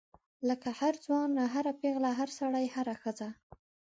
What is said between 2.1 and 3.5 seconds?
هر سړی هره ښځه.